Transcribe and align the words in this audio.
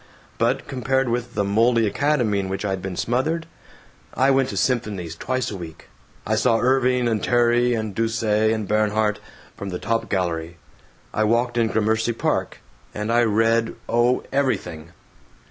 But 0.39 0.67
compared 0.67 1.09
with 1.09 1.35
the 1.35 1.43
moldy 1.43 1.85
academy 1.85 2.39
in 2.39 2.49
which 2.49 2.65
I 2.65 2.71
had 2.71 2.81
been 2.81 2.95
smothered! 2.95 3.45
I 4.15 4.31
went 4.31 4.49
to 4.49 4.57
symphonies 4.57 5.15
twice 5.15 5.51
a 5.51 5.55
week. 5.55 5.89
I 6.25 6.33
saw 6.33 6.57
Irving 6.57 7.07
and 7.07 7.23
Terry 7.23 7.75
and 7.75 7.93
Duse 7.93 8.23
and 8.23 8.67
Bernhardt, 8.67 9.19
from 9.55 9.69
the 9.69 9.77
top 9.77 10.09
gallery. 10.09 10.57
I 11.13 11.23
walked 11.23 11.55
in 11.55 11.67
Gramercy 11.67 12.13
Park. 12.13 12.61
And 12.95 13.13
I 13.13 13.21
read, 13.21 13.75
oh, 13.87 14.23
everything. 14.31 14.91